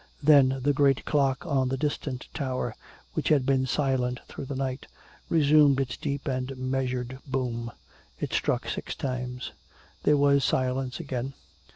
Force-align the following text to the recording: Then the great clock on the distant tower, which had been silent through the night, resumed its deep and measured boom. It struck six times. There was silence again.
Then 0.23 0.57
the 0.63 0.73
great 0.73 1.05
clock 1.05 1.45
on 1.45 1.69
the 1.69 1.77
distant 1.77 2.27
tower, 2.33 2.75
which 3.13 3.29
had 3.29 3.45
been 3.45 3.67
silent 3.67 4.19
through 4.27 4.45
the 4.45 4.55
night, 4.55 4.87
resumed 5.29 5.79
its 5.79 5.95
deep 5.95 6.27
and 6.27 6.57
measured 6.57 7.19
boom. 7.27 7.71
It 8.19 8.33
struck 8.33 8.67
six 8.67 8.95
times. 8.95 9.51
There 10.01 10.17
was 10.17 10.43
silence 10.43 10.99
again. 10.99 11.33